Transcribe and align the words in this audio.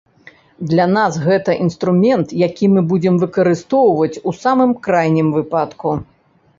Для 0.69 0.85
нас 0.97 1.19
гэта 1.25 1.55
інструмент, 1.65 2.27
які 2.47 2.65
мы 2.79 2.85
будзем 2.95 3.21
выкарыстоўваць 3.27 4.13
у 4.31 4.37
самым 4.43 4.77
крайнім 4.89 5.27
выпадку. 5.41 5.89